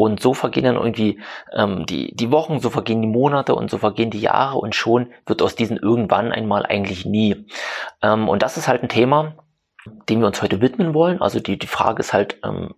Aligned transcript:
Und 0.00 0.18
so 0.18 0.32
vergehen 0.32 0.64
dann 0.64 0.76
irgendwie 0.76 1.20
ähm, 1.52 1.84
die, 1.84 2.16
die 2.16 2.30
Wochen, 2.30 2.58
so 2.60 2.70
vergehen 2.70 3.02
die 3.02 3.08
Monate 3.08 3.54
und 3.54 3.70
so 3.70 3.76
vergehen 3.76 4.10
die 4.10 4.22
Jahre 4.22 4.56
und 4.56 4.74
schon 4.74 5.12
wird 5.26 5.42
aus 5.42 5.56
diesen 5.56 5.76
irgendwann 5.76 6.32
einmal 6.32 6.64
eigentlich 6.64 7.04
nie. 7.04 7.44
Ähm, 8.00 8.26
und 8.26 8.42
das 8.42 8.56
ist 8.56 8.66
halt 8.66 8.82
ein 8.82 8.88
Thema, 8.88 9.34
dem 10.08 10.20
wir 10.20 10.26
uns 10.26 10.40
heute 10.40 10.62
widmen 10.62 10.94
wollen. 10.94 11.20
Also 11.20 11.38
die, 11.38 11.58
die 11.58 11.66
Frage 11.66 12.00
ist 12.00 12.14
halt, 12.14 12.38
ähm, 12.42 12.72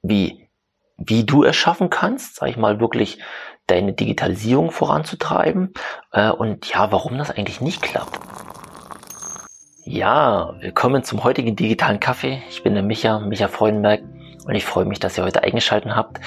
wie, 0.00 0.48
wie 0.96 1.24
du 1.24 1.44
es 1.44 1.56
schaffen 1.56 1.90
kannst, 1.90 2.36
sag 2.36 2.48
ich 2.48 2.56
mal, 2.56 2.80
wirklich 2.80 3.18
deine 3.66 3.92
Digitalisierung 3.92 4.70
voranzutreiben 4.70 5.74
äh, 6.12 6.30
und 6.30 6.72
ja, 6.72 6.90
warum 6.90 7.18
das 7.18 7.30
eigentlich 7.30 7.60
nicht 7.60 7.82
klappt. 7.82 8.18
Ja, 9.84 10.54
willkommen 10.60 11.04
zum 11.04 11.22
heutigen 11.22 11.54
digitalen 11.54 12.00
Kaffee. 12.00 12.42
Ich 12.48 12.62
bin 12.62 12.72
der 12.72 12.82
Micha, 12.82 13.18
Micha 13.18 13.48
Freudenberg 13.48 14.00
und 14.46 14.54
ich 14.54 14.64
freue 14.64 14.84
mich, 14.84 15.00
dass 15.00 15.18
ihr 15.18 15.24
heute 15.24 15.42
eingeschaltet 15.42 15.94
habt. 15.94 16.20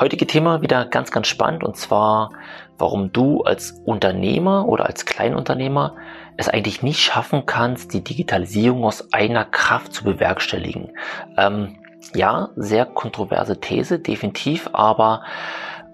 Heutige 0.00 0.26
Thema 0.26 0.62
wieder 0.62 0.84
ganz, 0.84 1.10
ganz 1.10 1.26
spannend 1.26 1.64
und 1.64 1.76
zwar, 1.76 2.30
warum 2.78 3.12
du 3.12 3.42
als 3.42 3.72
Unternehmer 3.84 4.66
oder 4.66 4.86
als 4.86 5.04
Kleinunternehmer 5.04 5.96
es 6.36 6.48
eigentlich 6.48 6.82
nicht 6.82 7.00
schaffen 7.00 7.46
kannst, 7.46 7.92
die 7.92 8.04
Digitalisierung 8.04 8.84
aus 8.84 9.12
einer 9.12 9.44
Kraft 9.44 9.92
zu 9.92 10.04
bewerkstelligen. 10.04 10.92
Ähm, 11.36 11.78
ja, 12.14 12.50
sehr 12.54 12.86
kontroverse 12.86 13.60
These, 13.60 13.98
definitiv, 13.98 14.70
aber 14.72 15.24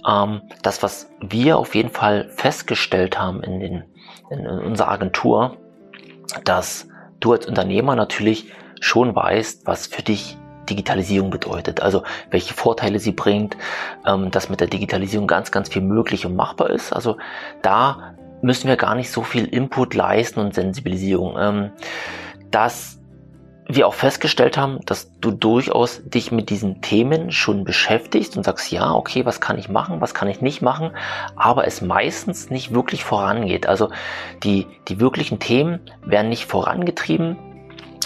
ähm, 0.07 0.43
das, 0.63 0.83
was 0.83 1.11
wir 1.21 1.57
auf 1.57 1.75
jeden 1.75 1.89
Fall 1.89 2.29
festgestellt 2.29 3.19
haben 3.19 3.43
in, 3.43 3.61
den, 3.61 3.85
in 4.31 4.47
unserer 4.47 4.91
Agentur, 4.91 5.57
dass 6.45 6.89
du 7.21 7.33
als 7.33 7.47
Unternehmer 7.47 7.97
natürlich 7.97 8.53
schon 8.81 9.17
weißt, 9.17 9.67
was 9.67 9.87
für 9.87 10.03
dich 10.03 10.37
Digitalisierung 10.69 11.31
bedeutet, 11.31 11.81
also 11.81 12.03
welche 12.31 12.55
Vorteile 12.55 12.99
sie 12.99 13.13
bringt, 13.13 13.57
ähm, 14.07 14.31
dass 14.31 14.49
mit 14.49 14.61
der 14.61 14.69
Digitalisierung 14.69 15.27
ganz, 15.27 15.51
ganz 15.51 15.69
viel 15.69 15.83
möglich 15.83 16.27
und 16.27 16.37
machbar 16.37 16.71
ist. 16.71 16.93
Also 16.93 17.17
da 17.63 18.15
müssen 18.43 18.69
wir 18.69 18.77
gar 18.77 18.95
nicht 18.95 19.11
so 19.11 19.23
viel 19.23 19.47
Input 19.47 19.95
leisten 19.95 20.41
und 20.41 20.55
Sensibilisierung. 20.55 21.37
Ähm, 21.39 21.71
dass 22.51 22.99
wir 23.67 23.87
auch 23.87 23.95
festgestellt 23.95 24.59
haben, 24.59 24.81
dass 24.85 25.19
du 25.21 25.31
durchaus 25.31 26.03
dich 26.05 26.31
mit 26.31 26.51
diesen 26.51 26.83
Themen 26.83 27.33
schon 27.33 27.65
beschäftigst 27.65 28.37
und 28.37 28.45
sagst, 28.45 28.71
ja, 28.71 28.93
okay, 28.93 29.25
was 29.25 29.41
kann 29.41 29.59
ich 29.59 29.69
machen, 29.69 30.01
was 30.01 30.13
kann 30.13 30.29
ich 30.29 30.43
nicht 30.43 30.61
machen, 30.61 30.91
aber 31.35 31.67
es 31.67 31.81
meistens 31.81 32.51
nicht 32.51 32.75
wirklich 32.75 33.05
vorangeht. 33.05 33.67
Also 33.67 33.91
die, 34.43 34.67
die 34.89 35.01
wirklichen 35.01 35.39
Themen 35.39 35.81
werden 36.05 36.29
nicht 36.29 36.45
vorangetrieben. 36.45 37.37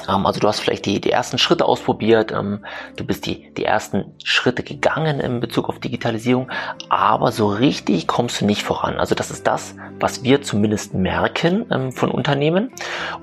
Also 0.08 0.40
du 0.40 0.48
hast 0.48 0.60
vielleicht 0.60 0.86
die, 0.86 1.00
die 1.00 1.10
ersten 1.10 1.38
Schritte 1.38 1.66
ausprobiert, 1.66 2.32
ähm, 2.32 2.64
du 2.96 3.04
bist 3.04 3.26
die, 3.26 3.52
die 3.54 3.64
ersten 3.64 4.14
Schritte 4.24 4.62
gegangen 4.62 5.20
in 5.20 5.40
Bezug 5.40 5.68
auf 5.68 5.78
Digitalisierung, 5.78 6.50
aber 6.88 7.30
so 7.30 7.48
richtig 7.48 8.06
kommst 8.06 8.40
du 8.40 8.46
nicht 8.46 8.62
voran. 8.62 8.98
Also 8.98 9.14
das 9.14 9.30
ist 9.30 9.46
das, 9.46 9.74
was 10.00 10.22
wir 10.22 10.42
zumindest 10.42 10.94
merken 10.94 11.66
ähm, 11.70 11.92
von 11.92 12.10
Unternehmen 12.10 12.72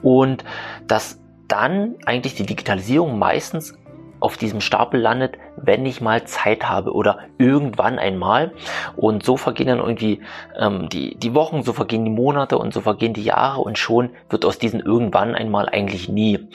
und 0.03 0.44
das 0.88 1.19
dann 1.47 1.95
eigentlich 2.05 2.36
die 2.36 2.45
Digitalisierung 2.45 3.17
meistens 3.17 3.75
auf 4.19 4.38
diesem 4.38 4.61
Stapel 4.61 4.99
landet, 4.99 5.38
wenn 5.58 5.85
ich 5.85 6.02
mal 6.02 6.25
Zeit 6.25 6.67
habe 6.67 6.94
oder 6.94 7.19
irgendwann 7.38 7.99
einmal. 7.99 8.53
Und 8.95 9.23
so 9.23 9.38
vergehen 9.38 9.67
dann 9.67 9.80
irgendwie 9.80 10.21
ähm, 10.58 10.89
die, 10.89 11.16
die 11.17 11.33
Wochen, 11.33 11.63
so 11.63 11.73
vergehen 11.73 12.05
die 12.05 12.11
Monate 12.11 12.58
und 12.58 12.73
so 12.73 12.81
vergehen 12.81 13.13
die 13.13 13.23
Jahre 13.23 13.61
und 13.61 13.77
schon 13.77 14.11
wird 14.30 14.45
aus 14.45 14.58
diesen 14.58 14.80
irgendwann 14.80 15.36
einmal 15.36 15.69
eigentlich 15.69 16.09
nie. 16.09 16.47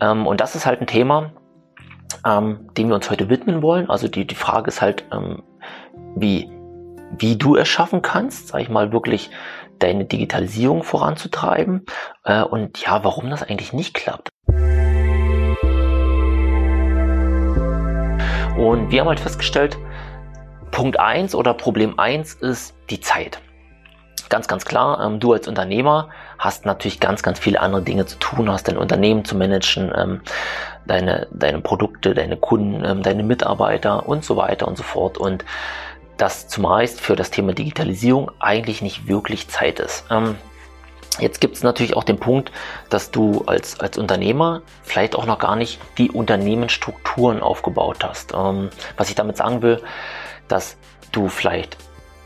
Ähm, 0.00 0.26
und 0.26 0.40
das 0.40 0.54
ist 0.54 0.66
halt 0.66 0.80
ein 0.80 0.86
Thema, 0.86 1.32
ähm, 2.26 2.68
dem 2.76 2.88
wir 2.88 2.94
uns 2.94 3.10
heute 3.10 3.28
widmen 3.28 3.62
wollen. 3.62 3.90
Also 3.90 4.08
die, 4.08 4.26
die 4.26 4.34
Frage 4.34 4.68
ist 4.68 4.80
halt, 4.80 5.04
ähm, 5.12 5.42
wie, 6.14 6.50
wie 7.18 7.36
du 7.36 7.56
es 7.56 7.68
schaffen 7.68 8.02
kannst, 8.02 8.48
sag 8.48 8.60
ich 8.60 8.68
mal, 8.68 8.92
wirklich 8.92 9.30
deine 9.78 10.04
Digitalisierung 10.04 10.82
voranzutreiben 10.82 11.86
äh, 12.24 12.42
und 12.42 12.78
ja, 12.84 13.02
warum 13.02 13.30
das 13.30 13.42
eigentlich 13.42 13.72
nicht 13.72 13.94
klappt. 13.94 14.28
Und 18.60 18.90
wir 18.90 19.00
haben 19.00 19.08
halt 19.08 19.20
festgestellt, 19.20 19.78
Punkt 20.70 21.00
eins 21.00 21.34
oder 21.34 21.54
Problem 21.54 21.98
eins 21.98 22.34
ist 22.34 22.74
die 22.90 23.00
Zeit. 23.00 23.40
Ganz, 24.28 24.48
ganz 24.48 24.66
klar, 24.66 25.02
ähm, 25.02 25.18
du 25.18 25.32
als 25.32 25.48
Unternehmer 25.48 26.10
hast 26.38 26.66
natürlich 26.66 27.00
ganz, 27.00 27.22
ganz 27.22 27.38
viele 27.38 27.58
andere 27.60 27.80
Dinge 27.80 28.04
zu 28.04 28.18
tun, 28.18 28.52
hast 28.52 28.68
dein 28.68 28.76
Unternehmen 28.76 29.24
zu 29.24 29.34
managen, 29.34 29.90
ähm, 29.96 30.20
deine, 30.86 31.26
deine 31.32 31.62
Produkte, 31.62 32.12
deine 32.12 32.36
Kunden, 32.36 32.84
ähm, 32.84 33.02
deine 33.02 33.22
Mitarbeiter 33.22 34.06
und 34.06 34.26
so 34.26 34.36
weiter 34.36 34.68
und 34.68 34.76
so 34.76 34.82
fort. 34.82 35.16
Und 35.16 35.42
dass 36.18 36.46
zumeist 36.46 37.00
für 37.00 37.16
das 37.16 37.30
Thema 37.30 37.54
Digitalisierung 37.54 38.30
eigentlich 38.40 38.82
nicht 38.82 39.08
wirklich 39.08 39.48
Zeit 39.48 39.80
ist. 39.80 40.04
Jetzt 41.18 41.40
gibt 41.40 41.56
es 41.56 41.62
natürlich 41.62 41.96
auch 41.96 42.04
den 42.04 42.18
Punkt, 42.18 42.52
dass 42.88 43.10
du 43.10 43.42
als, 43.46 43.80
als 43.80 43.98
Unternehmer 43.98 44.62
vielleicht 44.82 45.14
auch 45.16 45.26
noch 45.26 45.38
gar 45.38 45.56
nicht 45.56 45.80
die 45.98 46.10
Unternehmensstrukturen 46.10 47.42
aufgebaut 47.42 48.04
hast. 48.04 48.32
Ähm, 48.32 48.70
was 48.96 49.08
ich 49.08 49.16
damit 49.16 49.36
sagen 49.36 49.60
will, 49.62 49.82
dass 50.48 50.76
du 51.12 51.28
vielleicht 51.28 51.76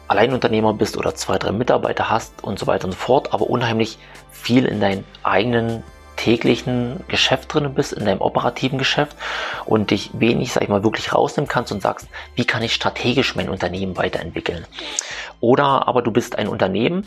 Alleinunternehmer 0.06 0.74
bist 0.74 0.96
oder 0.96 1.14
zwei, 1.14 1.38
drei 1.38 1.52
Mitarbeiter 1.52 2.10
hast 2.10 2.44
und 2.44 2.58
so 2.58 2.66
weiter 2.66 2.84
und 2.84 2.92
so 2.92 2.98
fort, 2.98 3.32
aber 3.32 3.48
unheimlich 3.48 3.98
viel 4.30 4.66
in 4.66 4.80
deinen 4.80 5.04
eigenen 5.22 5.82
täglichen 6.16 7.02
Geschäft 7.08 7.52
drin 7.52 7.74
bist, 7.74 7.92
in 7.92 8.04
deinem 8.04 8.20
operativen 8.20 8.78
Geschäft 8.78 9.16
und 9.64 9.90
dich 9.90 10.10
wenig, 10.12 10.52
sag 10.52 10.62
ich 10.62 10.68
mal, 10.68 10.84
wirklich 10.84 11.12
rausnehmen 11.12 11.48
kannst 11.48 11.72
und 11.72 11.82
sagst, 11.82 12.08
wie 12.34 12.44
kann 12.44 12.62
ich 12.62 12.74
strategisch 12.74 13.34
mein 13.34 13.48
Unternehmen 13.48 13.96
weiterentwickeln? 13.96 14.64
Oder 15.40 15.88
aber 15.88 16.02
du 16.02 16.12
bist 16.12 16.36
ein 16.36 16.48
Unternehmen, 16.48 17.06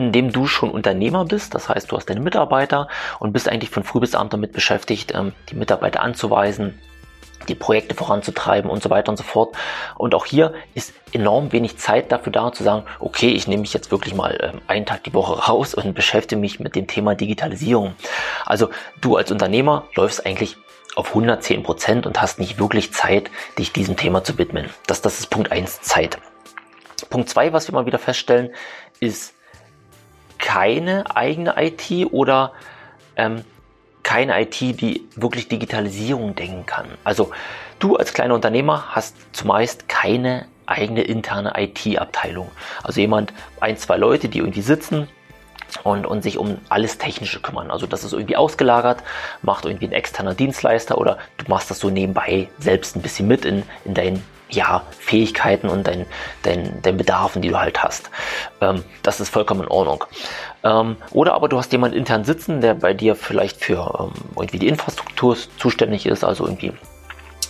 in 0.00 0.12
dem 0.12 0.32
du 0.32 0.46
schon 0.46 0.70
Unternehmer 0.70 1.24
bist, 1.24 1.54
das 1.54 1.68
heißt, 1.68 1.90
du 1.90 1.96
hast 1.96 2.06
deine 2.06 2.20
Mitarbeiter 2.20 2.88
und 3.18 3.32
bist 3.32 3.48
eigentlich 3.48 3.70
von 3.70 3.84
früh 3.84 4.00
bis 4.00 4.14
abend 4.14 4.32
damit 4.32 4.52
beschäftigt, 4.52 5.12
ähm, 5.14 5.32
die 5.50 5.56
Mitarbeiter 5.56 6.02
anzuweisen, 6.02 6.78
die 7.48 7.54
Projekte 7.54 7.94
voranzutreiben 7.94 8.70
und 8.70 8.82
so 8.82 8.90
weiter 8.90 9.10
und 9.10 9.16
so 9.16 9.22
fort. 9.22 9.56
Und 9.96 10.14
auch 10.14 10.26
hier 10.26 10.54
ist 10.74 10.92
enorm 11.12 11.52
wenig 11.52 11.78
Zeit 11.78 12.12
dafür 12.12 12.32
da, 12.32 12.52
zu 12.52 12.62
sagen, 12.62 12.84
okay, 13.00 13.30
ich 13.30 13.46
nehme 13.46 13.62
mich 13.62 13.72
jetzt 13.72 13.90
wirklich 13.90 14.14
mal 14.14 14.38
ähm, 14.42 14.60
einen 14.66 14.86
Tag 14.86 15.04
die 15.04 15.14
Woche 15.14 15.46
raus 15.48 15.74
und 15.74 15.94
beschäftige 15.94 16.40
mich 16.40 16.60
mit 16.60 16.74
dem 16.74 16.86
Thema 16.86 17.14
Digitalisierung. 17.14 17.94
Also 18.44 18.70
du 19.00 19.16
als 19.16 19.30
Unternehmer 19.30 19.84
läufst 19.94 20.26
eigentlich 20.26 20.56
auf 20.96 21.08
110 21.10 21.62
Prozent 21.62 22.06
und 22.06 22.20
hast 22.20 22.38
nicht 22.38 22.58
wirklich 22.58 22.92
Zeit, 22.92 23.30
dich 23.58 23.72
diesem 23.72 23.96
Thema 23.96 24.24
zu 24.24 24.36
widmen. 24.36 24.68
Das, 24.86 25.00
das 25.00 25.20
ist 25.20 25.28
Punkt 25.28 25.52
eins 25.52 25.80
Zeit. 25.80 26.18
Punkt 27.08 27.28
zwei, 27.28 27.52
was 27.52 27.68
wir 27.68 27.74
mal 27.74 27.86
wieder 27.86 27.98
feststellen, 27.98 28.50
ist 29.00 29.34
keine 30.48 31.04
eigene 31.14 31.56
IT 31.58 32.10
oder 32.10 32.52
ähm, 33.16 33.44
keine 34.02 34.40
IT, 34.40 34.58
die 34.58 35.06
wirklich 35.14 35.46
Digitalisierung 35.48 36.34
denken 36.34 36.64
kann. 36.64 36.86
Also 37.04 37.32
du 37.80 37.96
als 37.96 38.14
kleiner 38.14 38.32
Unternehmer 38.34 38.86
hast 38.88 39.14
zumeist 39.32 39.90
keine 39.90 40.46
eigene 40.64 41.02
interne 41.02 41.52
IT-Abteilung. 41.54 42.50
Also 42.82 42.98
jemand, 42.98 43.34
ein, 43.60 43.76
zwei 43.76 43.98
Leute, 43.98 44.30
die 44.30 44.38
irgendwie 44.38 44.62
sitzen 44.62 45.06
und, 45.82 46.06
und 46.06 46.22
sich 46.22 46.38
um 46.38 46.56
alles 46.70 46.96
Technische 46.96 47.40
kümmern. 47.40 47.70
Also 47.70 47.86
das 47.86 48.02
ist 48.02 48.14
irgendwie 48.14 48.36
ausgelagert, 48.36 49.02
macht 49.42 49.66
irgendwie 49.66 49.88
ein 49.88 49.92
externer 49.92 50.32
Dienstleister 50.32 50.96
oder 50.96 51.18
du 51.36 51.44
machst 51.48 51.70
das 51.70 51.78
so 51.78 51.90
nebenbei 51.90 52.48
selbst 52.58 52.96
ein 52.96 53.02
bisschen 53.02 53.28
mit 53.28 53.44
in, 53.44 53.64
in 53.84 53.92
deinen 53.92 54.24
ja, 54.50 54.82
Fähigkeiten 54.98 55.68
und 55.68 55.86
deinen 55.86 56.06
dein, 56.42 56.80
dein 56.82 56.96
Bedarfen, 56.96 57.42
die 57.42 57.48
du 57.48 57.58
halt 57.58 57.82
hast. 57.82 58.10
Ähm, 58.60 58.84
das 59.02 59.20
ist 59.20 59.28
vollkommen 59.28 59.62
in 59.62 59.68
Ordnung. 59.68 60.04
Ähm, 60.64 60.96
oder 61.12 61.34
aber 61.34 61.48
du 61.48 61.58
hast 61.58 61.72
jemanden 61.72 61.96
intern 61.96 62.24
sitzen, 62.24 62.60
der 62.60 62.74
bei 62.74 62.94
dir 62.94 63.14
vielleicht 63.14 63.62
für 63.62 64.10
ähm, 64.14 64.22
irgendwie 64.36 64.58
die 64.58 64.68
Infrastruktur 64.68 65.36
zuständig 65.58 66.06
ist, 66.06 66.24
also 66.24 66.44
irgendwie 66.46 66.72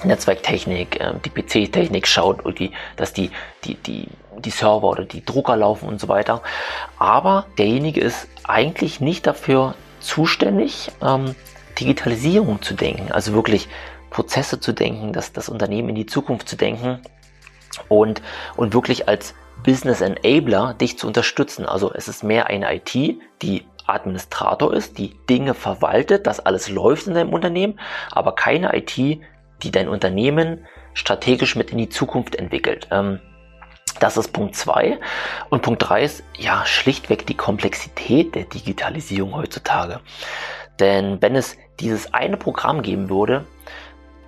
Netzwerktechnik, 0.04 1.00
äh, 1.00 1.14
die 1.24 1.30
PC-Technik 1.30 2.06
schaut, 2.06 2.42
die, 2.58 2.72
dass 2.96 3.12
die, 3.12 3.30
die, 3.64 3.74
die, 3.74 4.08
die 4.38 4.50
Server 4.50 4.88
oder 4.88 5.04
die 5.04 5.24
Drucker 5.24 5.56
laufen 5.56 5.88
und 5.88 6.00
so 6.00 6.08
weiter. 6.08 6.42
Aber 6.98 7.46
derjenige 7.58 8.00
ist 8.00 8.28
eigentlich 8.44 9.00
nicht 9.00 9.26
dafür 9.26 9.74
zuständig, 10.00 10.90
ähm, 11.02 11.34
Digitalisierung 11.78 12.60
zu 12.60 12.74
denken, 12.74 13.12
also 13.12 13.34
wirklich 13.34 13.68
Prozesse 14.10 14.60
zu 14.60 14.72
denken, 14.72 15.12
das, 15.12 15.32
das 15.32 15.48
Unternehmen 15.48 15.90
in 15.90 15.94
die 15.94 16.06
Zukunft 16.06 16.48
zu 16.48 16.56
denken 16.56 17.00
und, 17.88 18.22
und 18.56 18.74
wirklich 18.74 19.08
als 19.08 19.34
Business 19.64 20.00
Enabler 20.00 20.74
dich 20.74 20.98
zu 20.98 21.06
unterstützen. 21.06 21.66
Also 21.66 21.92
es 21.92 22.08
ist 22.08 22.22
mehr 22.22 22.46
eine 22.46 22.74
IT, 22.74 22.94
die 23.42 23.66
Administrator 23.86 24.72
ist, 24.74 24.98
die 24.98 25.14
Dinge 25.28 25.54
verwaltet, 25.54 26.26
dass 26.26 26.40
alles 26.40 26.68
läuft 26.68 27.06
in 27.06 27.14
deinem 27.14 27.32
Unternehmen, 27.32 27.80
aber 28.10 28.34
keine 28.34 28.76
IT, 28.76 28.96
die 28.96 29.70
dein 29.72 29.88
Unternehmen 29.88 30.66
strategisch 30.94 31.56
mit 31.56 31.70
in 31.70 31.78
die 31.78 31.88
Zukunft 31.88 32.36
entwickelt. 32.36 32.88
Ähm, 32.90 33.20
das 34.00 34.16
ist 34.16 34.32
Punkt 34.32 34.54
zwei 34.54 34.98
Und 35.50 35.62
Punkt 35.62 35.88
drei 35.88 36.04
ist 36.04 36.22
ja 36.36 36.64
schlichtweg 36.66 37.26
die 37.26 37.34
Komplexität 37.34 38.34
der 38.34 38.44
Digitalisierung 38.44 39.34
heutzutage. 39.34 40.00
Denn 40.78 41.20
wenn 41.20 41.34
es 41.34 41.56
dieses 41.80 42.14
eine 42.14 42.36
Programm 42.36 42.82
geben 42.82 43.08
würde, 43.08 43.44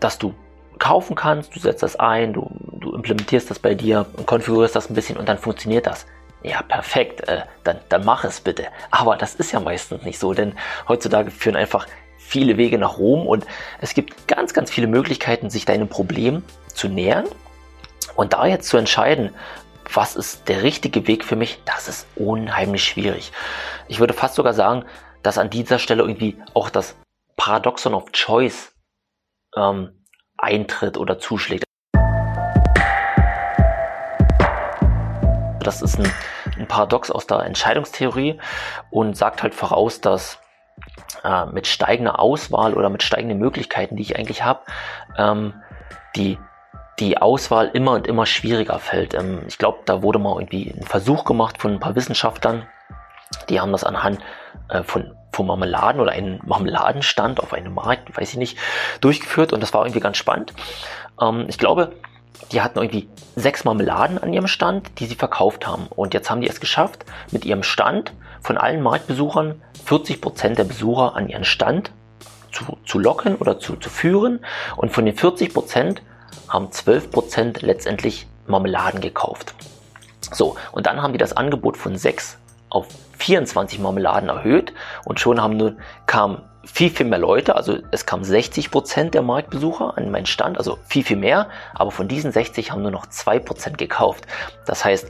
dass 0.01 0.19
du 0.19 0.35
kaufen 0.79 1.15
kannst, 1.15 1.55
du 1.55 1.61
setzt 1.61 1.83
das 1.83 1.97
ein, 1.97 2.33
du, 2.33 2.51
du 2.81 2.95
implementierst 2.95 3.51
das 3.51 3.59
bei 3.59 3.75
dir, 3.75 4.07
konfigurierst 4.27 4.75
das 4.75 4.91
ein 4.91 4.95
bisschen 4.95 5.17
und 5.17 5.29
dann 5.29 5.39
funktioniert 5.39 5.87
das. 5.87 6.07
Ja, 6.43 6.63
perfekt, 6.63 7.29
äh, 7.29 7.43
dann, 7.65 7.79
dann 7.91 8.05
mach 8.05 8.25
es 8.25 8.41
bitte. 8.41 8.67
Aber 8.91 9.17
das 9.17 9.35
ist 9.35 9.53
ja 9.53 9.61
meistens 9.61 10.03
nicht 10.05 10.19
so, 10.19 10.33
denn 10.33 10.55
heutzutage 10.89 11.31
führen 11.31 11.57
einfach 11.57 11.87
viele 12.17 12.57
Wege 12.57 12.79
nach 12.79 12.97
Rom 12.97 13.27
und 13.27 13.47
es 13.81 13.93
gibt 13.93 14.27
ganz, 14.27 14.55
ganz 14.55 14.71
viele 14.71 14.87
Möglichkeiten, 14.87 15.51
sich 15.51 15.67
deinem 15.67 15.89
Problem 15.89 16.43
zu 16.73 16.89
nähern 16.89 17.27
und 18.17 18.33
da 18.33 18.47
jetzt 18.47 18.69
zu 18.69 18.79
entscheiden, 18.79 19.35
was 19.93 20.17
ist 20.17 20.49
der 20.49 20.63
richtige 20.63 21.07
Weg 21.07 21.25
für 21.25 21.37
mich, 21.37 21.61
das 21.65 21.89
ist 21.89 22.07
unheimlich 22.17 22.85
schwierig. 22.85 23.33
Ich 23.89 23.99
würde 23.99 24.15
fast 24.15 24.37
sogar 24.37 24.55
sagen, 24.55 24.85
dass 25.23 25.37
an 25.37 25.51
dieser 25.51 25.79
Stelle 25.79 26.03
irgendwie 26.03 26.39
auch 26.55 26.71
das 26.71 26.95
Paradoxon 27.37 27.95
of 27.95 28.13
Choice 28.13 28.73
ähm, 29.57 30.05
eintritt 30.37 30.97
oder 30.97 31.19
zuschlägt. 31.19 31.65
Das 35.63 35.83
ist 35.83 35.99
ein, 35.99 36.11
ein 36.59 36.67
Paradox 36.67 37.11
aus 37.11 37.27
der 37.27 37.41
Entscheidungstheorie 37.41 38.41
und 38.91 39.17
sagt 39.17 39.43
halt 39.43 39.55
voraus, 39.55 40.01
dass 40.01 40.39
äh, 41.23 41.47
mit 41.47 41.67
steigender 41.67 42.19
Auswahl 42.19 42.75
oder 42.75 42.89
mit 42.89 43.03
steigenden 43.03 43.39
Möglichkeiten, 43.39 43.97
die 43.97 44.03
ich 44.03 44.17
eigentlich 44.17 44.43
habe, 44.43 44.61
ähm, 45.17 45.55
die 46.17 46.39
die 46.99 47.17
Auswahl 47.17 47.71
immer 47.73 47.93
und 47.93 48.07
immer 48.07 48.27
schwieriger 48.27 48.79
fällt. 48.79 49.15
Ähm, 49.15 49.43
ich 49.49 49.59
glaube, 49.59 49.79
da 49.87 50.03
wurde 50.03 50.19
mal 50.19 50.39
irgendwie 50.39 50.71
ein 50.71 50.85
Versuch 50.85 51.25
gemacht 51.25 51.59
von 51.59 51.73
ein 51.73 51.81
paar 51.81 51.95
Wissenschaftlern, 51.95 52.67
die 53.49 53.61
haben 53.61 53.73
das 53.73 53.85
anhand 53.85 54.21
äh, 54.69 54.83
von, 54.83 55.17
von 55.33 55.47
Marmeladen 55.47 56.01
oder 56.01 56.13
einem 56.13 56.41
Marmeladenstand 56.45 57.41
auf 57.41 57.53
einem 57.53 57.75
Markt, 57.75 58.17
weiß 58.17 58.31
ich 58.31 58.39
nicht, 58.39 58.59
durchgeführt 59.01 59.53
und 59.53 59.63
das 59.63 59.73
war 59.75 59.85
irgendwie 59.85 60.01
ganz 60.01 60.17
spannend. 60.17 60.53
Ähm, 61.21 61.47
ich 61.49 61.59
glaube, 61.59 61.93
die 62.53 62.61
hatten 62.61 62.79
irgendwie 62.79 63.09
sechs 63.37 63.65
Marmeladen 63.65 64.19
an 64.19 64.33
ihrem 64.33 64.47
Stand, 64.47 64.99
die 64.99 65.07
sie 65.07 65.15
verkauft 65.15 65.67
haben. 65.67 65.87
Und 65.89 66.15
jetzt 66.15 66.31
haben 66.31 66.41
die 66.41 66.49
es 66.49 66.61
geschafft, 66.61 67.05
mit 67.31 67.45
ihrem 67.45 67.63
Stand 67.63 68.13
von 68.41 68.59
allen 68.59 68.83
Marktbesuchern 68.83 69.61
40 69.85 70.21
Prozent 70.21 70.59
der 70.59 70.65
Besucher 70.65 71.15
an 71.17 71.29
ihren 71.29 71.45
Stand 71.45 71.93
zu, 72.51 72.79
zu 72.87 72.99
locken 72.99 73.37
oder 73.37 73.61
zu, 73.61 73.77
zu 73.77 73.89
führen. 73.89 74.41
Und 74.77 74.93
von 74.93 75.05
den 75.05 75.17
40 75.17 75.55
Prozent 75.55 76.03
haben 76.49 76.73
12 76.73 77.11
Prozent 77.11 77.63
letztendlich 77.63 78.27
Marmeladen 78.47 79.01
gekauft. 79.01 79.55
So, 80.33 80.57
und 80.73 80.87
dann 80.87 81.03
haben 81.03 81.13
die 81.13 81.19
das 81.19 81.37
Angebot 81.37 81.77
von 81.77 81.97
sechs 81.97 82.39
auf 82.69 82.87
24 83.21 83.79
Marmeladen 83.79 84.29
erhöht 84.29 84.73
und 85.05 85.21
schon 85.21 85.43
haben 85.43 85.57
nur, 85.57 85.77
kamen 86.07 86.43
viel, 86.65 86.91
viel 86.91 87.07
mehr 87.07 87.19
Leute, 87.19 87.57
also 87.57 87.79
es 87.91 88.07
kamen 88.07 88.25
60 88.25 88.71
Prozent 88.71 89.15
der 89.15 89.23
Marktbesucher 89.23 89.97
an 89.97 90.11
meinen 90.11 90.27
Stand, 90.27 90.59
also 90.59 90.79
viel, 90.87 91.05
viel 91.05 91.17
mehr, 91.17 91.49
aber 91.75 91.91
von 91.91 92.09
diesen 92.09 92.33
60 92.33 92.71
haben 92.71 92.83
nur 92.83 92.91
noch 92.91 93.07
2 93.07 93.39
Prozent 93.39 93.79
gekauft. 93.79 94.27
Das 94.67 94.85
heißt, 94.85 95.09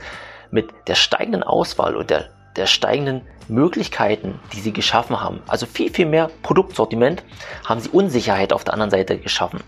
mit 0.50 0.70
der 0.86 0.94
steigenden 0.94 1.42
Auswahl 1.42 1.96
und 1.96 2.10
der, 2.10 2.28
der 2.56 2.66
steigenden 2.66 3.22
Möglichkeiten, 3.48 4.38
die 4.52 4.60
sie 4.60 4.72
geschaffen 4.72 5.20
haben, 5.20 5.42
also 5.48 5.66
viel, 5.66 5.92
viel 5.92 6.06
mehr 6.06 6.30
Produktsortiment, 6.42 7.22
haben 7.64 7.80
sie 7.80 7.90
Unsicherheit 7.90 8.52
auf 8.52 8.64
der 8.64 8.74
anderen 8.74 8.90
Seite 8.90 9.18
geschaffen. 9.18 9.60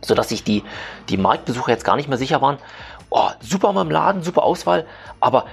Sodass 0.00 0.30
sich 0.30 0.42
die, 0.42 0.64
die 1.08 1.16
Marktbesucher 1.16 1.70
jetzt 1.70 1.84
gar 1.84 1.96
nicht 1.96 2.08
mehr 2.08 2.18
sicher 2.18 2.42
waren, 2.42 2.58
oh, 3.10 3.30
super 3.40 3.72
Marmeladen, 3.72 4.22
super 4.22 4.42
Auswahl, 4.42 4.86
aber 5.20 5.46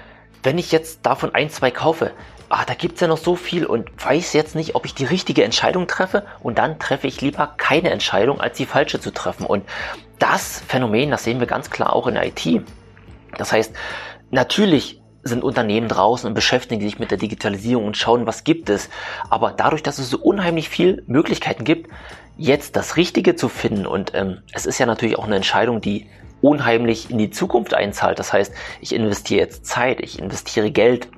wenn 0.44 0.57
ich 0.57 0.71
jetzt 0.71 1.06
davon 1.06 1.33
ein, 1.36 1.50
zwei 1.50 1.71
kaufe, 1.71 2.12
ah, 2.50 2.65
da 2.65 2.74
gibt's 2.74 3.01
ja 3.01 3.07
noch 3.07 3.18
so 3.18 3.36
viel 3.36 3.65
und 3.65 3.89
weiß 4.03 4.33
jetzt 4.33 4.56
nicht, 4.56 4.75
ob 4.75 4.86
ich 4.86 4.95
die 4.95 5.06
richtige 5.06 5.44
Entscheidung 5.44 5.88
treffe 5.88 6.25
und 6.41 6.57
dann 6.57 6.80
treffe 6.80 7.07
ich 7.07 7.21
lieber 7.21 7.53
keine 7.57 7.91
Entscheidung, 7.91 8.41
als 8.41 8.57
die 8.57 8.65
falsche 8.65 9.00
zu 9.00 9.12
treffen. 9.12 9.45
Und 9.45 9.63
das 10.18 10.62
Phänomen, 10.68 11.12
das 11.12 11.24
sehen 11.24 11.39
wir 11.39 11.47
ganz 11.47 11.69
klar 11.69 11.95
auch 11.95 12.07
in 12.07 12.15
der 12.15 12.25
IT. 12.25 12.63
Das 13.38 13.51
heißt, 13.51 13.74
natürlich 14.31 15.01
sind 15.21 15.44
Unternehmen 15.44 15.88
draußen 15.88 16.27
und 16.27 16.33
beschäftigen 16.33 16.81
sich 16.81 16.97
mit 16.97 17.12
der 17.12 17.18
Digitalisierung 17.18 17.85
und 17.85 17.97
schauen, 17.97 18.25
was 18.25 18.44
gibt 18.44 18.69
es. 18.69 18.89
Aber 19.30 19.51
dadurch, 19.51 19.83
dass 19.83 20.00
es 20.00 20.09
so 20.09 20.18
unheimlich 20.18 20.69
viel 20.69 21.03
Möglichkeiten 21.07 21.65
gibt, 21.65 21.89
jetzt 22.38 22.75
das 22.75 22.95
Richtige 22.95 23.35
zu 23.35 23.50
finden 23.50 23.85
und 23.85 24.13
ähm, 24.15 24.42
es 24.53 24.65
ist 24.65 24.80
ja 24.80 24.85
natürlich 24.85 25.19
auch 25.19 25.25
eine 25.25 25.35
Entscheidung, 25.35 25.81
die 25.81 26.07
unheimlich 26.41 27.09
in 27.09 27.18
die 27.18 27.30
Zukunft 27.30 27.74
einzahlt. 27.74 28.19
Das 28.19 28.33
heißt, 28.33 28.53
ich 28.81 28.94
investiere 28.94 29.41
jetzt 29.41 29.65
Zeit, 29.65 30.00
ich 30.00 30.19
investiere 30.19 30.71
Geld. 30.71 31.09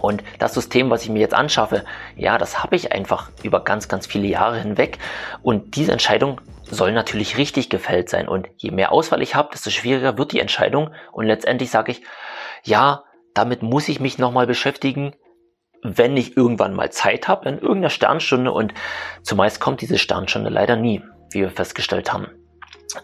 Und 0.00 0.22
das 0.38 0.54
System, 0.54 0.90
was 0.90 1.02
ich 1.02 1.10
mir 1.10 1.18
jetzt 1.18 1.34
anschaffe, 1.34 1.84
ja, 2.16 2.38
das 2.38 2.62
habe 2.62 2.76
ich 2.76 2.92
einfach 2.92 3.30
über 3.42 3.64
ganz, 3.64 3.88
ganz 3.88 4.06
viele 4.06 4.26
Jahre 4.26 4.60
hinweg. 4.60 4.98
Und 5.42 5.76
diese 5.76 5.92
Entscheidung 5.92 6.40
soll 6.64 6.92
natürlich 6.92 7.36
richtig 7.36 7.68
gefällt 7.68 8.08
sein. 8.08 8.28
Und 8.28 8.48
je 8.56 8.70
mehr 8.70 8.92
Auswahl 8.92 9.22
ich 9.22 9.34
habe, 9.34 9.50
desto 9.52 9.70
schwieriger 9.70 10.16
wird 10.16 10.32
die 10.32 10.40
Entscheidung. 10.40 10.90
Und 11.12 11.26
letztendlich 11.26 11.70
sage 11.70 11.92
ich, 11.92 12.02
ja, 12.64 13.04
damit 13.34 13.62
muss 13.62 13.88
ich 13.88 14.00
mich 14.00 14.18
nochmal 14.18 14.46
beschäftigen, 14.46 15.14
wenn 15.82 16.16
ich 16.16 16.36
irgendwann 16.36 16.74
mal 16.74 16.90
Zeit 16.90 17.28
habe, 17.28 17.48
in 17.48 17.58
irgendeiner 17.58 17.90
Sternstunde. 17.90 18.52
Und 18.52 18.72
zumeist 19.22 19.60
kommt 19.60 19.80
diese 19.80 19.98
Sternstunde 19.98 20.48
leider 20.48 20.76
nie, 20.76 21.02
wie 21.32 21.40
wir 21.40 21.50
festgestellt 21.50 22.12
haben. 22.12 22.28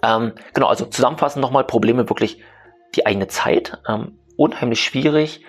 Ähm, 0.02 0.32
genau, 0.54 0.68
also 0.68 0.86
zusammenfassend 0.86 1.42
nochmal 1.42 1.64
Probleme 1.64 2.08
wirklich 2.08 2.42
die 2.94 3.06
eigene 3.06 3.28
Zeit. 3.28 3.78
Ähm, 3.88 4.18
unheimlich 4.36 4.82
schwierig, 4.82 5.44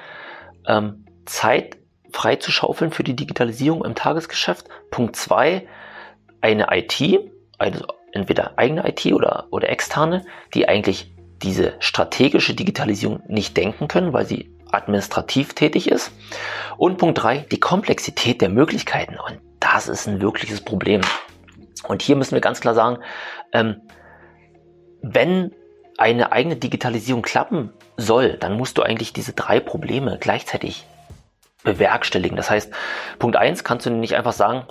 ähm, 0.68 1.06
Zeit 1.26 1.78
frei 2.12 2.38
zu 2.38 2.52
schaufeln 2.52 2.92
für 2.92 3.04
die 3.04 3.16
Digitalisierung 3.16 3.86
im 3.86 3.96
Tagesgeschäft. 3.96 4.68
Punkt 4.92 5.16
zwei 5.16 5.68
eine 6.42 6.68
IT, 6.72 7.02
also 7.58 7.86
entweder 8.14 8.58
eigene 8.58 8.88
IT 8.88 9.06
oder, 9.14 9.48
oder 9.52 9.70
externe, 9.70 10.26
die 10.54 10.68
eigentlich 10.68 11.14
diese 11.42 11.74
strategische 11.80 12.54
Digitalisierung 12.54 13.22
nicht 13.28 13.56
denken 13.56 13.88
können, 13.88 14.14
weil 14.14 14.26
sie 14.26 14.52
administrativ 14.72 15.54
tätig 15.54 15.90
ist. 15.90 16.12
Und 16.78 16.98
Punkt 16.98 17.22
drei 17.22 17.40
die 17.52 17.60
Komplexität 17.60 18.42
der 18.42 18.50
Möglichkeiten. 18.50 19.18
Und 19.20 19.40
das 19.60 19.88
ist 19.88 20.08
ein 20.08 20.22
wirkliches 20.22 20.62
Problem. 20.62 21.02
Und 21.88 22.02
hier 22.02 22.16
müssen 22.16 22.34
wir 22.34 22.42
ganz 22.42 22.60
klar 22.60 22.74
sagen, 22.74 23.00
ähm, 23.54 23.82
wenn 25.02 25.54
eine 25.98 26.32
eigene 26.32 26.56
Digitalisierung 26.56 27.22
klappen 27.22 27.74
soll, 27.98 28.38
dann 28.38 28.56
musst 28.56 28.78
du 28.78 28.82
eigentlich 28.84 29.14
diese 29.14 29.34
drei 29.34 29.60
Probleme 29.60 30.18
gleichzeitig 30.20 30.86
bewerkstelligen. 31.64 32.38
Das 32.38 32.50
heißt, 32.50 32.72
Punkt 33.20 33.36
eins 33.36 33.64
kannst 33.64 33.86
du 33.86 33.90
nicht 33.90 34.16
einfach 34.16 34.32
sagen, 34.32 34.66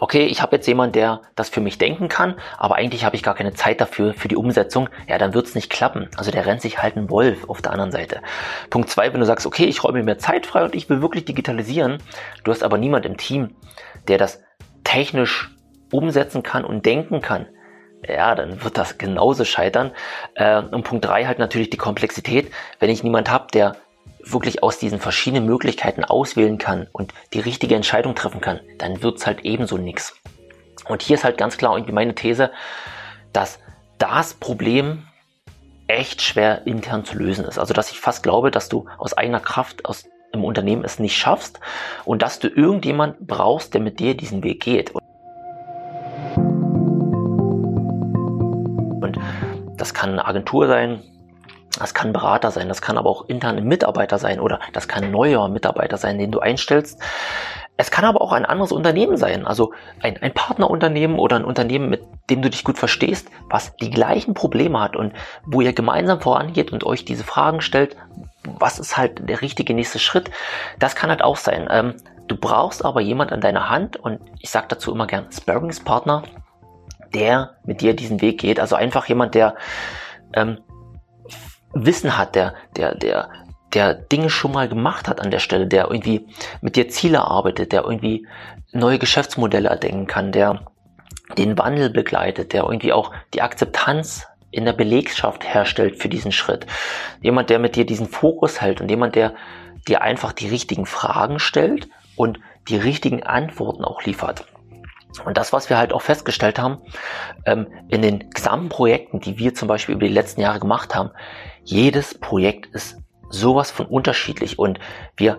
okay, 0.00 0.26
ich 0.26 0.42
habe 0.42 0.56
jetzt 0.56 0.66
jemanden, 0.66 0.92
der 0.92 1.22
das 1.36 1.48
für 1.48 1.60
mich 1.60 1.78
denken 1.78 2.08
kann, 2.08 2.34
aber 2.56 2.74
eigentlich 2.74 3.04
habe 3.04 3.16
ich 3.16 3.22
gar 3.22 3.34
keine 3.34 3.54
Zeit 3.54 3.80
dafür, 3.80 4.14
für 4.14 4.28
die 4.28 4.36
Umsetzung, 4.36 4.88
ja, 5.06 5.18
dann 5.18 5.34
wird 5.34 5.46
es 5.46 5.54
nicht 5.54 5.70
klappen. 5.70 6.08
Also 6.16 6.30
der 6.30 6.44
rennt 6.44 6.60
sich 6.60 6.82
halt 6.82 6.96
ein 6.96 7.10
Wolf 7.10 7.48
auf 7.48 7.62
der 7.62 7.72
anderen 7.72 7.92
Seite. 7.92 8.20
Punkt 8.70 8.90
zwei, 8.90 9.12
wenn 9.12 9.20
du 9.20 9.26
sagst, 9.26 9.46
okay, 9.46 9.64
ich 9.64 9.84
räume 9.84 10.02
mir 10.02 10.18
Zeit 10.18 10.46
frei 10.46 10.64
und 10.64 10.74
ich 10.74 10.88
will 10.90 11.00
wirklich 11.00 11.24
digitalisieren, 11.24 11.98
du 12.44 12.50
hast 12.50 12.62
aber 12.62 12.78
niemand 12.78 13.06
im 13.06 13.16
Team, 13.16 13.54
der 14.08 14.18
das 14.18 14.42
technisch 14.84 15.54
umsetzen 15.92 16.42
kann 16.42 16.64
und 16.64 16.84
denken 16.84 17.20
kann, 17.20 17.46
ja, 18.06 18.34
dann 18.34 18.62
wird 18.62 18.78
das 18.78 18.98
genauso 18.98 19.44
scheitern. 19.44 19.92
Äh, 20.34 20.62
und 20.62 20.84
Punkt 20.84 21.04
drei 21.04 21.26
halt 21.26 21.38
natürlich 21.38 21.70
die 21.70 21.76
Komplexität. 21.76 22.52
Wenn 22.78 22.90
ich 22.90 23.02
niemand 23.02 23.30
habe, 23.30 23.46
der 23.52 23.76
wirklich 24.22 24.62
aus 24.62 24.78
diesen 24.78 25.00
verschiedenen 25.00 25.46
Möglichkeiten 25.46 26.04
auswählen 26.04 26.58
kann 26.58 26.86
und 26.92 27.12
die 27.32 27.40
richtige 27.40 27.74
Entscheidung 27.74 28.14
treffen 28.14 28.40
kann, 28.40 28.60
dann 28.78 29.02
wird's 29.02 29.26
halt 29.26 29.44
ebenso 29.44 29.78
nix. 29.78 30.16
Und 30.86 31.02
hier 31.02 31.16
ist 31.16 31.24
halt 31.24 31.38
ganz 31.38 31.56
klar 31.56 31.76
irgendwie 31.76 31.92
meine 31.92 32.14
These, 32.14 32.50
dass 33.32 33.58
das 33.98 34.34
Problem 34.34 35.04
echt 35.86 36.22
schwer 36.22 36.66
intern 36.66 37.04
zu 37.04 37.16
lösen 37.16 37.44
ist. 37.44 37.58
Also 37.58 37.74
dass 37.74 37.90
ich 37.90 38.00
fast 38.00 38.22
glaube, 38.22 38.50
dass 38.50 38.68
du 38.68 38.86
aus 38.98 39.14
eigener 39.14 39.40
Kraft 39.40 39.84
aus 39.84 40.04
im 40.32 40.44
Unternehmen 40.44 40.84
es 40.84 40.98
nicht 40.98 41.16
schaffst 41.16 41.58
und 42.04 42.20
dass 42.20 42.38
du 42.38 42.48
irgendjemand 42.48 43.26
brauchst, 43.26 43.72
der 43.72 43.80
mit 43.80 43.98
dir 43.98 44.14
diesen 44.14 44.42
Weg 44.44 44.60
geht. 44.60 44.92
Das 49.88 49.94
kann 49.94 50.10
eine 50.10 50.26
Agentur 50.26 50.66
sein, 50.66 51.02
das 51.78 51.94
kann 51.94 52.08
ein 52.08 52.12
Berater 52.12 52.50
sein, 52.50 52.68
das 52.68 52.82
kann 52.82 52.98
aber 52.98 53.08
auch 53.08 53.24
interne 53.26 53.62
Mitarbeiter 53.62 54.18
sein 54.18 54.38
oder 54.38 54.60
das 54.74 54.86
kann 54.86 55.02
ein 55.04 55.10
neuer 55.10 55.48
Mitarbeiter 55.48 55.96
sein, 55.96 56.18
den 56.18 56.30
du 56.30 56.40
einstellst. 56.40 57.00
Es 57.78 57.90
kann 57.90 58.04
aber 58.04 58.20
auch 58.20 58.32
ein 58.32 58.44
anderes 58.44 58.70
Unternehmen 58.70 59.16
sein, 59.16 59.46
also 59.46 59.72
ein, 60.02 60.18
ein 60.20 60.34
Partnerunternehmen 60.34 61.18
oder 61.18 61.36
ein 61.36 61.46
Unternehmen, 61.46 61.88
mit 61.88 62.02
dem 62.28 62.42
du 62.42 62.50
dich 62.50 62.64
gut 62.64 62.76
verstehst, 62.76 63.30
was 63.48 63.76
die 63.76 63.88
gleichen 63.88 64.34
Probleme 64.34 64.78
hat 64.78 64.94
und 64.94 65.14
wo 65.46 65.62
ihr 65.62 65.72
gemeinsam 65.72 66.20
vorangeht 66.20 66.70
und 66.70 66.84
euch 66.84 67.06
diese 67.06 67.24
Fragen 67.24 67.62
stellt, 67.62 67.96
was 68.44 68.78
ist 68.78 68.98
halt 68.98 69.26
der 69.26 69.40
richtige 69.40 69.72
nächste 69.72 70.00
Schritt. 70.00 70.30
Das 70.78 70.96
kann 70.96 71.08
halt 71.08 71.22
auch 71.22 71.38
sein. 71.38 71.66
Ähm, 71.70 71.94
du 72.26 72.36
brauchst 72.36 72.84
aber 72.84 73.00
jemand 73.00 73.32
an 73.32 73.40
deiner 73.40 73.70
Hand 73.70 73.96
und 73.96 74.20
ich 74.38 74.50
sage 74.50 74.66
dazu 74.68 74.92
immer 74.92 75.06
gern 75.06 75.32
Sparringspartner, 75.32 76.24
der 77.14 77.56
mit 77.64 77.80
dir 77.80 77.94
diesen 77.94 78.20
Weg 78.20 78.40
geht. 78.40 78.60
Also 78.60 78.76
einfach 78.76 79.06
jemand, 79.06 79.34
der 79.34 79.56
ähm, 80.34 80.58
Wissen 81.72 82.16
hat, 82.16 82.34
der, 82.34 82.54
der, 82.76 82.94
der, 82.94 83.28
der 83.74 83.94
Dinge 83.94 84.30
schon 84.30 84.52
mal 84.52 84.68
gemacht 84.68 85.08
hat 85.08 85.20
an 85.20 85.30
der 85.30 85.38
Stelle, 85.38 85.66
der 85.66 85.90
irgendwie 85.90 86.26
mit 86.60 86.76
dir 86.76 86.88
Ziele 86.88 87.22
arbeitet, 87.22 87.72
der 87.72 87.84
irgendwie 87.84 88.26
neue 88.72 88.98
Geschäftsmodelle 88.98 89.68
erdenken 89.68 90.06
kann, 90.06 90.32
der 90.32 90.66
den 91.36 91.58
Wandel 91.58 91.90
begleitet, 91.90 92.52
der 92.52 92.64
irgendwie 92.64 92.92
auch 92.92 93.12
die 93.34 93.42
Akzeptanz 93.42 94.26
in 94.50 94.64
der 94.64 94.72
Belegschaft 94.72 95.44
herstellt 95.44 96.00
für 96.00 96.08
diesen 96.08 96.32
Schritt. 96.32 96.66
Jemand, 97.20 97.50
der 97.50 97.58
mit 97.58 97.76
dir 97.76 97.84
diesen 97.84 98.06
Fokus 98.06 98.60
hält 98.62 98.80
und 98.80 98.88
jemand, 98.88 99.14
der 99.14 99.34
dir 99.86 100.00
einfach 100.02 100.32
die 100.32 100.48
richtigen 100.48 100.86
Fragen 100.86 101.38
stellt 101.38 101.88
und 102.16 102.40
die 102.68 102.76
richtigen 102.76 103.22
Antworten 103.22 103.84
auch 103.84 104.02
liefert. 104.02 104.46
Und 105.24 105.36
das, 105.36 105.52
was 105.52 105.70
wir 105.70 105.78
halt 105.78 105.92
auch 105.92 106.02
festgestellt 106.02 106.58
haben, 106.58 106.78
ähm, 107.44 107.66
in 107.88 108.02
den 108.02 108.30
gesamten 108.30 108.68
Projekten, 108.68 109.20
die 109.20 109.38
wir 109.38 109.54
zum 109.54 109.68
Beispiel 109.68 109.94
über 109.94 110.06
die 110.06 110.12
letzten 110.12 110.40
Jahre 110.40 110.60
gemacht 110.60 110.94
haben, 110.94 111.10
jedes 111.64 112.18
Projekt 112.18 112.66
ist 112.74 112.98
sowas 113.30 113.70
von 113.70 113.86
unterschiedlich 113.86 114.58
und 114.58 114.78
wir 115.16 115.38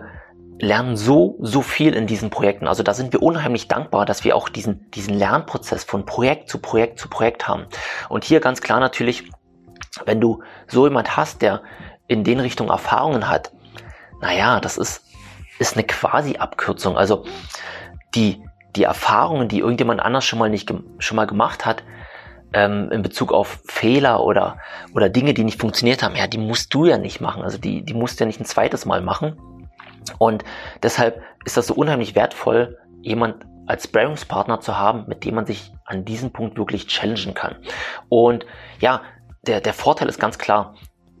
lernen 0.60 0.96
so, 0.96 1.36
so 1.40 1.62
viel 1.62 1.94
in 1.94 2.06
diesen 2.06 2.30
Projekten. 2.30 2.68
Also 2.68 2.82
da 2.82 2.94
sind 2.94 3.12
wir 3.12 3.22
unheimlich 3.22 3.68
dankbar, 3.68 4.04
dass 4.04 4.24
wir 4.24 4.36
auch 4.36 4.48
diesen, 4.48 4.90
diesen 4.90 5.14
Lernprozess 5.14 5.84
von 5.84 6.04
Projekt 6.04 6.50
zu 6.50 6.58
Projekt 6.58 6.98
zu 6.98 7.08
Projekt 7.08 7.48
haben. 7.48 7.66
Und 8.08 8.24
hier 8.24 8.40
ganz 8.40 8.60
klar 8.60 8.78
natürlich, 8.78 9.30
wenn 10.04 10.20
du 10.20 10.42
so 10.68 10.86
jemand 10.86 11.16
hast, 11.16 11.42
der 11.42 11.62
in 12.06 12.24
den 12.24 12.40
Richtungen 12.40 12.70
Erfahrungen 12.70 13.28
hat, 13.28 13.52
naja, 14.20 14.60
das 14.60 14.76
ist, 14.76 15.04
ist 15.58 15.76
eine 15.76 15.86
quasi 15.86 16.36
Abkürzung. 16.36 16.96
Also 16.96 17.24
die, 18.14 18.42
die 18.76 18.84
Erfahrungen, 18.84 19.48
die 19.48 19.58
irgendjemand 19.60 20.00
anders 20.00 20.24
schon 20.24 20.38
mal 20.38 20.50
nicht 20.50 20.72
schon 20.98 21.16
mal 21.16 21.26
gemacht 21.26 21.66
hat, 21.66 21.82
ähm, 22.52 22.90
in 22.90 23.02
Bezug 23.02 23.32
auf 23.32 23.60
Fehler 23.66 24.24
oder, 24.24 24.58
oder 24.94 25.08
Dinge, 25.08 25.34
die 25.34 25.44
nicht 25.44 25.60
funktioniert 25.60 26.02
haben, 26.02 26.16
ja, 26.16 26.26
die 26.26 26.38
musst 26.38 26.74
du 26.74 26.84
ja 26.84 26.98
nicht 26.98 27.20
machen. 27.20 27.42
Also 27.42 27.58
die, 27.58 27.84
die 27.84 27.94
musst 27.94 28.18
du 28.18 28.24
ja 28.24 28.26
nicht 28.26 28.40
ein 28.40 28.44
zweites 28.44 28.86
Mal 28.86 29.00
machen. 29.00 29.38
Und 30.18 30.44
deshalb 30.82 31.22
ist 31.44 31.56
das 31.56 31.66
so 31.66 31.74
unheimlich 31.74 32.14
wertvoll, 32.14 32.78
jemand 33.02 33.44
als 33.66 33.84
Sparringspartner 33.84 34.60
zu 34.60 34.78
haben, 34.78 35.04
mit 35.06 35.24
dem 35.24 35.36
man 35.36 35.46
sich 35.46 35.72
an 35.84 36.04
diesem 36.04 36.32
Punkt 36.32 36.58
wirklich 36.58 36.88
challengen 36.88 37.34
kann. 37.34 37.56
Und 38.08 38.44
ja, 38.80 39.02
der, 39.42 39.60
der 39.60 39.72
Vorteil 39.72 40.08
ist 40.08 40.18
ganz 40.18 40.38
klar, 40.38 40.74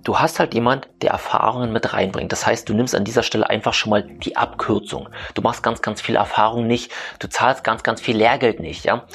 du 0.04 0.18
hast 0.18 0.38
halt 0.38 0.54
jemand, 0.54 0.88
der 1.02 1.10
Erfahrungen 1.10 1.72
mit 1.72 1.92
reinbringt. 1.92 2.32
Das 2.32 2.46
heißt, 2.46 2.68
du 2.68 2.74
nimmst 2.74 2.94
an 2.94 3.04
dieser 3.04 3.22
Stelle 3.22 3.48
einfach 3.48 3.74
schon 3.74 3.90
mal 3.90 4.02
die 4.02 4.36
Abkürzung. 4.36 5.08
Du 5.34 5.42
machst 5.42 5.62
ganz, 5.62 5.82
ganz 5.82 6.00
viel 6.00 6.16
Erfahrung 6.16 6.66
nicht. 6.66 6.92
Du 7.18 7.28
zahlst 7.28 7.64
ganz, 7.64 7.82
ganz 7.82 8.00
viel 8.00 8.16
Lehrgeld 8.16 8.60
nicht. 8.60 8.84
Ja? 8.84 9.06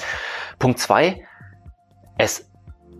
Punkt 0.59 0.79
zwei: 0.79 1.25
Es 2.17 2.49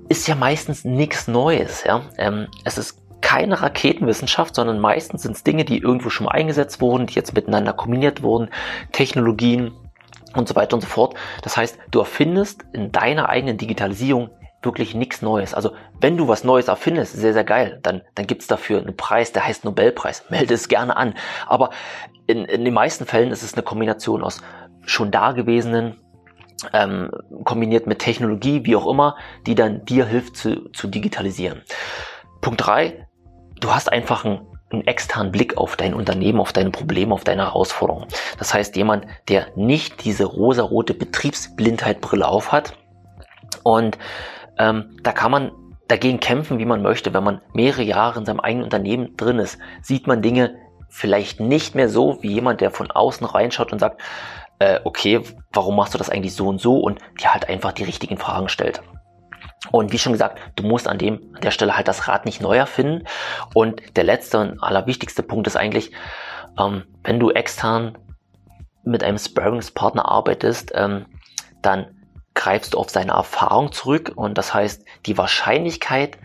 ist 0.10 0.27
ja 0.27 0.36
meistens 0.36 0.86
nichts 0.86 1.27
Neues. 1.27 1.84
Ja? 1.84 2.01
Ähm, 2.18 2.48
es 2.63 2.77
ist 2.77 3.01
keine 3.22 3.62
Raketenwissenschaft, 3.62 4.54
sondern 4.54 4.80
meistens 4.80 5.24
sind 5.24 5.36
es 5.36 5.44
Dinge, 5.44 5.65
die 5.65 5.80
irgendwo 5.80 6.10
schon 6.10 6.25
mal 6.25 6.34
eingesetzt 6.34 6.80
wurden, 6.80 7.08
die 7.08 7.15
jetzt 7.15 7.34
miteinander 7.34 7.74
kombiniert 7.74 8.22
wurden, 8.22 8.51
Technologien 8.92 9.72
und 10.36 10.48
so 10.48 10.56
weiter 10.56 10.75
und 10.75 10.82
so 10.82 10.88
fort. 10.88 11.15
Das 11.42 11.58
heißt, 11.58 11.77
du 11.89 12.00
erfindest 12.00 12.65
in 12.74 12.92
deiner 12.92 13.30
eigenen 13.30 13.58
Digitalisierung 13.58 14.30
wirklich 14.65 14.95
nichts 14.95 15.22
Neues. 15.22 15.53
Also 15.53 15.72
wenn 16.00 16.17
du 16.17 16.27
was 16.27 16.43
Neues 16.43 16.67
erfindest, 16.67 17.13
sehr, 17.13 17.34
sehr 17.34 17.43
geil, 17.43 17.79
dann, 17.84 18.01
dann 18.15 18.27
gibt's 18.27 18.48
dafür 18.48 18.79
einen 18.79 18.98
Preis, 18.98 19.31
der 19.31 19.45
heißt 19.45 19.65
Nobelpreis. 19.65 20.25
Melde 20.29 20.53
es 20.53 20.67
gerne 20.67 20.98
an. 20.98 21.13
Aber 21.48 21.69
in, 22.27 22.45
in 22.45 22.65
den 22.65 22.74
meisten 22.74 23.05
Fällen 23.05 23.31
ist 23.31 23.43
es 23.43 23.53
eine 23.53 23.63
Kombination 23.63 24.24
aus 24.24 24.41
schon 24.86 25.12
dagewesenen, 25.12 26.00
ähm, 26.74 27.12
kombiniert 27.43 27.88
mit 27.88 28.00
Technologie, 28.00 28.65
wie 28.65 28.75
auch 28.75 28.88
immer, 28.88 29.17
die 29.45 29.55
dann 29.55 29.86
dir 29.86 30.05
hilft 30.05 30.38
zu, 30.38 30.69
zu 30.72 30.88
digitalisieren. 30.88 31.62
Punkt 32.41 32.65
drei 32.65 33.05
du 33.60 33.74
hast 33.74 33.91
einfach 33.91 34.25
einen, 34.25 34.48
einen 34.72 34.88
externen 34.88 35.31
Blick 35.31 35.57
auf 35.57 35.75
dein 35.75 35.93
Unternehmen, 35.93 36.39
auf 36.39 36.53
deine 36.53 36.72
Probleme, 36.72 37.13
auf 37.13 37.24
deine 37.24 37.43
Herausforderungen. 37.43 38.07
Das 38.38 38.53
heißt, 38.53 38.75
jemand, 38.75 39.05
der 39.27 39.48
nicht 39.55 40.03
diese 40.05 40.25
rosarote 40.25 40.93
Betriebsblindheitbrille 40.93 42.27
aufhat. 42.27 42.74
Und 43.63 43.98
ähm, 44.57 44.97
da 45.03 45.12
kann 45.12 45.31
man 45.31 45.51
dagegen 45.88 46.19
kämpfen, 46.19 46.59
wie 46.59 46.65
man 46.65 46.81
möchte. 46.81 47.13
Wenn 47.13 47.24
man 47.24 47.41
mehrere 47.53 47.83
Jahre 47.83 48.19
in 48.19 48.25
seinem 48.25 48.39
eigenen 48.39 48.63
Unternehmen 48.63 49.15
drin 49.17 49.39
ist, 49.39 49.57
sieht 49.81 50.07
man 50.07 50.21
Dinge 50.21 50.55
vielleicht 50.89 51.39
nicht 51.39 51.75
mehr 51.75 51.89
so 51.89 52.21
wie 52.21 52.31
jemand, 52.31 52.62
der 52.62 52.71
von 52.71 52.89
außen 52.89 53.25
reinschaut 53.25 53.71
und 53.71 53.79
sagt, 53.79 54.01
äh, 54.59 54.79
okay, 54.83 55.21
warum 55.51 55.75
machst 55.75 55.93
du 55.93 55.97
das 55.97 56.09
eigentlich 56.09 56.33
so 56.33 56.47
und 56.47 56.62
so 56.62 56.77
und 56.77 57.00
dir 57.19 57.33
halt 57.33 57.50
einfach 57.50 57.74
die 57.74 57.83
richtigen 57.83 58.17
Fragen 58.17 58.50
stellt. 58.50 58.81
Und 59.71 59.91
wie 59.91 59.97
schon 59.97 60.13
gesagt, 60.13 60.39
du 60.55 60.63
musst 60.63 60.88
an 60.88 60.97
dem, 60.97 61.33
an 61.33 61.41
der 61.41 61.51
Stelle 61.51 61.75
halt 61.75 61.88
das 61.88 62.07
Rad 62.07 62.25
nicht 62.25 62.41
neu 62.41 62.55
erfinden. 62.55 63.05
Und 63.53 63.81
der 63.97 64.03
letzte 64.03 64.39
und 64.39 64.63
allerwichtigste 64.63 65.24
Punkt 65.24 65.47
ist 65.47 65.57
eigentlich, 65.57 65.91
ähm, 66.59 66.83
wenn 67.03 67.19
du 67.19 67.31
extern 67.31 67.97
mit 68.83 69.03
einem 69.03 69.17
Sparringspartner 69.17 70.07
arbeitest, 70.07 70.71
ähm, 70.75 71.07
dann 71.62 71.94
greifst 72.36 72.74
du 72.74 72.77
auf 72.77 72.89
seine 72.89 73.13
Erfahrung 73.13 73.72
zurück 73.72 74.12
und 74.15 74.38
das 74.38 74.54
heißt, 74.54 74.84
die 75.06 75.18
Wahrscheinlichkeit, 75.18 76.18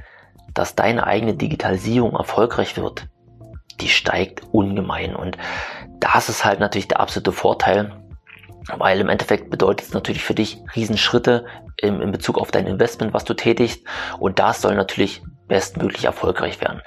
dass 0.53 0.75
deine 0.75 1.07
eigene 1.07 1.35
Digitalisierung 1.35 2.15
erfolgreich 2.15 2.77
wird, 2.77 3.09
die 3.81 3.89
steigt 3.89 4.43
ungemein. 4.53 5.17
Und 5.17 5.39
das 6.01 6.29
ist 6.29 6.45
halt 6.45 6.61
natürlich 6.61 6.89
der 6.89 7.01
absolute 7.01 7.33
Vorteil, 7.33 7.97
weil 8.77 9.01
im 9.01 9.09
Endeffekt 9.09 9.51
bedeutet 9.51 9.89
es 9.89 9.95
natürlich 9.95 10.23
für 10.23 10.35
dich 10.35 10.59
Riesenschritte 10.75 11.47
im, 11.77 12.03
in 12.03 12.13
Bezug 12.13 12.39
auf 12.39 12.51
dein 12.51 12.67
Investment, 12.67 13.15
was 13.15 13.25
du 13.25 13.35
tätigst. 13.35 13.87
Und 14.19 14.39
das 14.39 14.61
soll 14.61 14.75
natürlich 14.75 15.23
bestmöglich 15.49 16.05
erfolgreich 16.05 16.61
werden. 16.61 16.83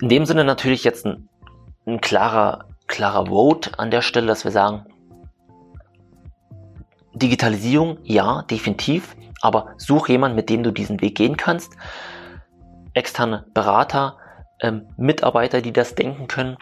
In 0.00 0.08
dem 0.08 0.26
Sinne 0.26 0.44
natürlich 0.44 0.84
jetzt 0.84 1.06
ein, 1.06 1.28
ein 1.86 2.00
klarer, 2.00 2.66
klarer 2.86 3.26
Vote 3.26 3.78
an 3.78 3.90
der 3.90 4.02
Stelle, 4.02 4.26
dass 4.26 4.44
wir 4.44 4.50
sagen, 4.50 4.86
Digitalisierung, 7.18 7.98
ja, 8.04 8.42
definitiv, 8.42 9.16
aber 9.40 9.74
such 9.76 10.08
jemanden, 10.08 10.36
mit 10.36 10.50
dem 10.50 10.62
du 10.62 10.72
diesen 10.72 11.00
Weg 11.00 11.16
gehen 11.16 11.36
kannst. 11.36 11.72
Externe 12.94 13.46
Berater, 13.54 14.18
ähm, 14.60 14.88
Mitarbeiter, 14.96 15.60
die 15.60 15.72
das 15.72 15.94
denken 15.94 16.26
können, 16.26 16.56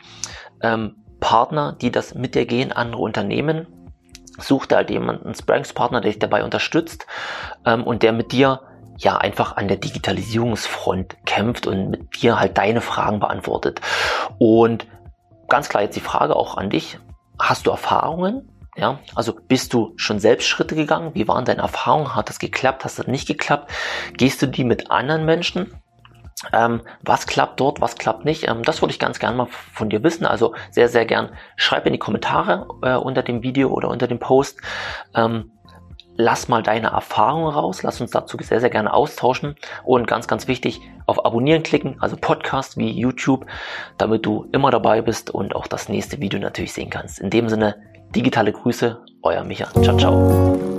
ähm, 0.63 0.97
Partner, 1.21 1.77
die 1.81 1.91
das 1.91 2.15
mit 2.15 2.35
dir 2.35 2.47
gehen, 2.47 2.73
andere 2.73 3.03
Unternehmen, 3.03 3.67
such 4.39 4.67
dir 4.67 4.77
halt 4.77 4.91
jemanden, 4.91 5.25
einen 5.25 5.35
Sparringspartner, 5.35 6.01
der 6.01 6.11
dich 6.11 6.19
dabei 6.19 6.45
unterstützt 6.45 7.07
ähm, 7.65 7.85
und 7.85 8.03
der 8.03 8.13
mit 8.13 8.33
dir 8.33 8.61
ja 8.99 9.17
einfach 9.17 9.57
an 9.57 9.69
der 9.69 9.77
Digitalisierungsfront 9.77 11.17
kämpft 11.27 11.67
und 11.67 11.91
mit 11.91 12.23
dir 12.23 12.39
halt 12.39 12.57
deine 12.59 12.81
Fragen 12.81 13.21
beantwortet. 13.21 13.81
Und 14.39 14.87
ganz 15.49 15.69
klar 15.69 15.83
jetzt 15.83 15.97
die 15.97 16.01
Frage 16.01 16.37
auch 16.37 16.57
an 16.57 16.71
dich. 16.71 16.99
Hast 17.39 17.67
du 17.67 17.71
Erfahrungen? 17.71 18.49
Ja, 18.77 19.01
also 19.15 19.35
bist 19.49 19.73
du 19.73 19.95
schon 19.97 20.19
selbst 20.19 20.47
Schritte 20.47 20.75
gegangen? 20.75 21.13
Wie 21.15 21.27
waren 21.27 21.47
deine 21.47 21.63
Erfahrungen? 21.63 22.15
Hat 22.15 22.29
das 22.29 22.39
geklappt? 22.39 22.85
Hast 22.85 22.99
das 22.99 23.07
nicht 23.07 23.27
geklappt? 23.27 23.73
Gehst 24.19 24.43
du 24.43 24.47
die 24.47 24.65
mit 24.65 24.91
anderen 24.91 25.25
Menschen? 25.25 25.73
Ähm, 26.53 26.83
was 27.03 27.27
klappt 27.27 27.61
dort, 27.61 27.81
was 27.81 27.97
klappt 27.97 28.27
nicht? 28.27 28.47
Ähm, 28.47 28.63
das 28.63 28.83
würde 28.83 28.93
ich 28.93 28.99
ganz 28.99 29.19
gerne 29.19 29.37
mal 29.37 29.47
von 29.47 29.89
dir 29.89 30.03
wissen. 30.03 30.27
Also 30.27 30.55
sehr, 30.71 30.89
sehr 30.89 31.07
gern 31.07 31.31
schreib 31.57 31.87
in 31.87 31.95
die 31.95 31.99
Kommentare 31.99 32.69
äh, 32.83 32.95
unter 32.97 33.23
dem 33.23 33.43
Video 33.43 33.71
oder 33.71 33.89
unter 33.89 34.07
dem 34.07 34.19
Post. 34.19 34.61
Ähm, 35.15 35.53
lass 36.17 36.49
mal 36.49 36.63
deine 36.63 36.89
Erfahrungen 36.89 37.49
raus. 37.49 37.83
Lass 37.83 38.03
uns 38.03 38.11
dazu 38.11 38.37
sehr, 38.43 38.61
sehr 38.61 38.69
gerne 38.69 38.93
austauschen. 38.93 39.57
Und 39.85 40.07
ganz, 40.07 40.29
ganz 40.29 40.49
wichtig, 40.49 40.83
auf 41.07 41.25
Abonnieren 41.25 41.63
klicken, 41.63 41.97
also 42.01 42.17
Podcast 42.21 42.77
wie 42.77 42.91
YouTube, 42.91 43.47
damit 43.97 44.27
du 44.27 44.47
immer 44.53 44.71
dabei 44.71 45.01
bist 45.01 45.31
und 45.31 45.57
auch 45.57 45.67
das 45.67 45.89
nächste 45.89 46.21
Video 46.21 46.39
natürlich 46.39 46.75
sehen 46.75 46.91
kannst. 46.91 47.21
In 47.21 47.31
dem 47.31 47.49
Sinne, 47.49 47.77
digitale 48.17 48.53
Grüße, 48.53 48.99
euer 49.23 49.45
Micha. 49.45 49.71
Ciao, 49.83 49.97
ciao. 49.99 50.76